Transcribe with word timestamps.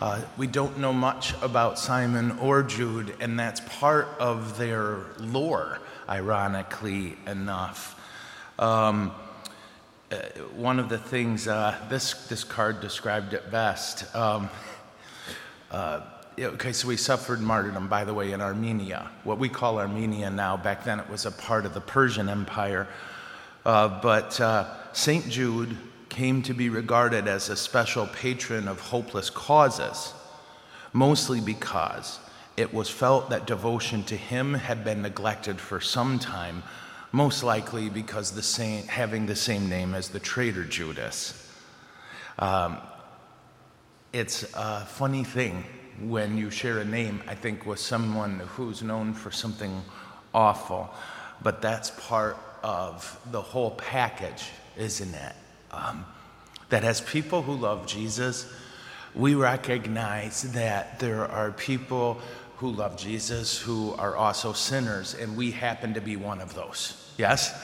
Uh, 0.00 0.20
we 0.36 0.46
don't 0.46 0.78
know 0.78 0.92
much 0.92 1.34
about 1.42 1.76
Simon 1.76 2.30
or 2.38 2.62
Jude, 2.62 3.16
and 3.18 3.36
that's 3.36 3.60
part 3.62 4.06
of 4.20 4.56
their 4.56 5.00
lore, 5.18 5.80
ironically 6.08 7.16
enough. 7.26 8.00
Um, 8.60 9.10
uh, 10.12 10.16
one 10.54 10.78
of 10.78 10.88
the 10.88 10.98
things, 10.98 11.48
uh, 11.48 11.76
this, 11.88 12.28
this 12.28 12.44
card 12.44 12.80
described 12.80 13.34
it 13.34 13.50
best. 13.50 14.14
Um, 14.14 14.48
uh, 15.72 16.02
okay, 16.38 16.72
so 16.72 16.86
we 16.86 16.96
suffered 16.96 17.40
martyrdom, 17.40 17.88
by 17.88 18.04
the 18.04 18.14
way, 18.14 18.30
in 18.30 18.40
Armenia. 18.40 19.10
What 19.24 19.38
we 19.40 19.48
call 19.48 19.80
Armenia 19.80 20.30
now, 20.30 20.56
back 20.56 20.84
then 20.84 21.00
it 21.00 21.10
was 21.10 21.26
a 21.26 21.32
part 21.32 21.66
of 21.66 21.74
the 21.74 21.80
Persian 21.80 22.28
Empire. 22.28 22.86
Uh, 23.66 24.00
but 24.00 24.40
uh, 24.40 24.72
St. 24.92 25.28
Jude 25.28 25.76
came 26.18 26.42
to 26.42 26.52
be 26.52 26.68
regarded 26.68 27.28
as 27.28 27.48
a 27.48 27.54
special 27.54 28.04
patron 28.08 28.66
of 28.66 28.80
hopeless 28.80 29.30
causes, 29.30 30.12
mostly 30.92 31.40
because 31.40 32.18
it 32.56 32.74
was 32.74 32.90
felt 32.90 33.30
that 33.30 33.46
devotion 33.46 34.02
to 34.02 34.16
him 34.16 34.54
had 34.54 34.82
been 34.82 35.00
neglected 35.00 35.60
for 35.60 35.80
some 35.80 36.18
time, 36.18 36.60
most 37.12 37.44
likely 37.44 37.88
because 37.88 38.32
the 38.32 38.42
same, 38.42 38.84
having 38.88 39.26
the 39.26 39.36
same 39.36 39.68
name 39.68 39.94
as 39.94 40.08
the 40.08 40.18
traitor 40.18 40.64
Judas. 40.64 41.48
Um, 42.40 42.78
it's 44.12 44.42
a 44.54 44.86
funny 44.86 45.22
thing 45.22 45.64
when 46.00 46.36
you 46.36 46.50
share 46.50 46.78
a 46.78 46.84
name, 46.84 47.22
I 47.28 47.36
think, 47.36 47.64
with 47.64 47.78
someone 47.78 48.40
who's 48.40 48.82
known 48.82 49.14
for 49.14 49.30
something 49.30 49.84
awful, 50.34 50.92
but 51.44 51.62
that's 51.62 51.92
part 51.92 52.36
of 52.64 53.20
the 53.30 53.40
whole 53.40 53.70
package, 53.70 54.50
isn't 54.76 55.14
it? 55.14 55.36
Um, 55.70 56.04
that 56.68 56.84
as 56.84 57.00
people 57.00 57.42
who 57.42 57.54
love 57.54 57.86
Jesus, 57.86 58.50
we 59.14 59.34
recognize 59.34 60.52
that 60.52 61.00
there 61.00 61.26
are 61.26 61.50
people 61.50 62.20
who 62.58 62.70
love 62.70 62.96
Jesus 62.96 63.58
who 63.58 63.94
are 63.94 64.16
also 64.16 64.52
sinners, 64.52 65.14
and 65.14 65.36
we 65.36 65.52
happen 65.52 65.94
to 65.94 66.00
be 66.00 66.16
one 66.16 66.40
of 66.40 66.54
those. 66.54 67.12
Yes? 67.16 67.54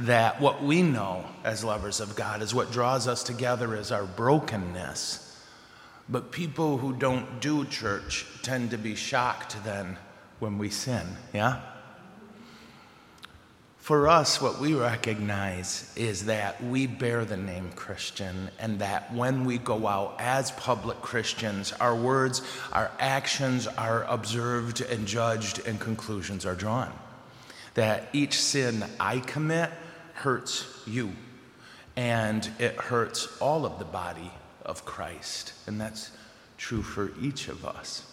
That 0.00 0.40
what 0.40 0.62
we 0.62 0.82
know 0.82 1.24
as 1.44 1.64
lovers 1.64 2.00
of 2.00 2.16
God 2.16 2.42
is 2.42 2.54
what 2.54 2.72
draws 2.72 3.06
us 3.06 3.22
together 3.22 3.76
is 3.76 3.92
our 3.92 4.04
brokenness. 4.04 5.28
But 6.08 6.32
people 6.32 6.78
who 6.78 6.92
don't 6.92 7.40
do 7.40 7.64
church 7.64 8.26
tend 8.42 8.72
to 8.72 8.78
be 8.78 8.94
shocked 8.96 9.56
then 9.64 9.96
when 10.40 10.58
we 10.58 10.70
sin. 10.70 11.06
Yeah? 11.32 11.60
For 13.82 14.06
us, 14.06 14.40
what 14.40 14.60
we 14.60 14.74
recognize 14.74 15.92
is 15.96 16.26
that 16.26 16.62
we 16.62 16.86
bear 16.86 17.24
the 17.24 17.36
name 17.36 17.72
Christian, 17.72 18.48
and 18.60 18.78
that 18.78 19.12
when 19.12 19.44
we 19.44 19.58
go 19.58 19.88
out 19.88 20.14
as 20.20 20.52
public 20.52 21.00
Christians, 21.00 21.72
our 21.80 21.96
words, 21.96 22.42
our 22.72 22.92
actions 23.00 23.66
are 23.66 24.04
observed 24.04 24.82
and 24.82 25.04
judged, 25.04 25.66
and 25.66 25.80
conclusions 25.80 26.46
are 26.46 26.54
drawn. 26.54 26.92
That 27.74 28.08
each 28.12 28.40
sin 28.40 28.84
I 29.00 29.18
commit 29.18 29.70
hurts 30.14 30.64
you, 30.86 31.10
and 31.96 32.48
it 32.60 32.76
hurts 32.76 33.36
all 33.40 33.66
of 33.66 33.80
the 33.80 33.84
body 33.84 34.30
of 34.64 34.84
Christ, 34.84 35.54
and 35.66 35.80
that's 35.80 36.12
true 36.56 36.82
for 36.82 37.10
each 37.20 37.48
of 37.48 37.66
us. 37.66 38.06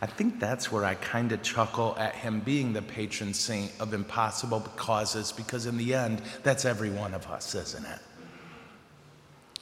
I 0.00 0.06
think 0.06 0.38
that's 0.38 0.70
where 0.70 0.84
I 0.84 0.94
kind 0.94 1.32
of 1.32 1.42
chuckle 1.42 1.96
at 1.98 2.14
him 2.14 2.40
being 2.40 2.72
the 2.72 2.82
patron 2.82 3.32
saint 3.32 3.72
of 3.80 3.94
impossible 3.94 4.60
causes, 4.76 5.32
because 5.32 5.66
in 5.66 5.76
the 5.78 5.94
end, 5.94 6.22
that's 6.42 6.64
every 6.64 6.90
one 6.90 7.14
of 7.14 7.26
us, 7.28 7.54
isn't 7.54 7.84
it? 7.84 8.00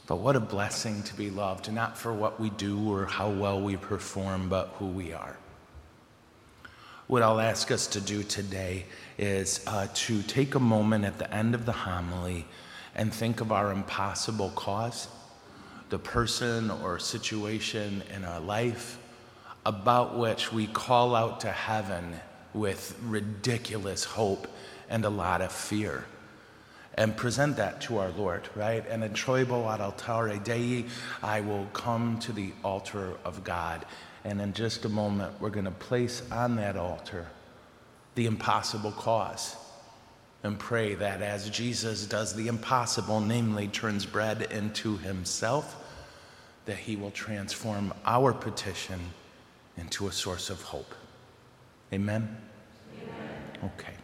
But 0.06 0.17
what 0.17 0.36
a 0.36 0.41
blessing 0.41 1.02
to 1.05 1.14
be 1.14 1.30
loved, 1.30 1.72
not 1.72 1.97
for 1.97 2.12
what 2.12 2.39
we 2.39 2.50
do 2.50 2.91
or 2.91 3.06
how 3.06 3.30
well 3.30 3.61
we 3.61 3.77
perform, 3.77 4.48
but 4.48 4.69
who 4.78 4.86
we 4.86 5.12
are. 5.12 5.36
What 7.06 7.22
I'll 7.22 7.41
ask 7.41 7.70
us 7.70 7.86
to 7.89 8.00
do 8.00 8.22
today 8.22 8.86
is 9.19 9.61
uh, 9.67 9.89
to 9.95 10.23
take 10.23 10.55
a 10.55 10.61
moment 10.61 11.05
at 11.05 11.18
the 11.18 11.33
end 11.33 11.55
of 11.55 11.64
the 11.64 11.73
homily 11.73 12.46
and 12.95 13.13
think 13.13 13.40
of 13.40 13.52
our 13.52 13.73
impossible 13.73 14.51
cause, 14.51 15.08
the 15.90 15.98
person 15.98 16.70
or 16.70 16.98
situation 16.98 18.02
in 18.14 18.24
our 18.24 18.40
life 18.40 18.98
about 19.67 20.17
which 20.19 20.52
we 20.52 20.67
call 20.67 21.14
out 21.14 21.41
to 21.41 21.51
heaven 21.51 22.20
with 22.52 22.97
ridiculous 23.02 24.05
hope 24.05 24.47
and 24.89 25.05
a 25.05 25.11
lot 25.11 25.41
of 25.41 25.52
fear. 25.52 26.05
And 26.97 27.17
present 27.17 27.57
that 27.57 27.80
to 27.83 27.98
our 27.98 28.11
Lord, 28.11 28.48
right? 28.55 28.85
And 28.89 29.02
Introibo 29.02 29.73
ad 29.73 29.80
altare 29.80 30.42
Dei, 30.42 30.85
I 31.23 31.41
will 31.41 31.67
come 31.73 32.19
to 32.20 32.33
the 32.33 32.52
altar 32.63 33.14
of 33.25 33.42
God. 33.42 33.85
And 34.25 34.41
in 34.41 34.52
just 34.52 34.85
a 34.85 34.89
moment, 34.89 35.41
we're 35.41 35.51
going 35.51 35.64
to 35.64 35.73
place 35.73 36.23
on 36.31 36.57
that 36.57 36.77
altar 36.77 37.27
the 38.14 38.27
impossible 38.27 38.92
cause 38.92 39.57
and 40.45 40.58
pray 40.58 40.95
that 40.95 41.20
as 41.20 41.51
Jesus 41.51 42.07
does 42.07 42.35
the 42.36 42.46
impossible, 42.46 43.20
namely 43.20 43.67
turns 43.67 44.07
bread 44.07 44.42
into 44.52 44.98
himself, 44.98 45.75
that 46.67 46.77
he 46.77 46.95
will 46.95 47.11
transform 47.11 47.92
our 48.05 48.33
petition 48.33 49.01
into 49.77 50.08
a 50.08 50.12
source 50.12 50.51
of 50.51 50.62
hope. 50.62 50.95
Amen? 51.92 52.36
Amen. 52.92 53.73
Okay. 53.79 53.95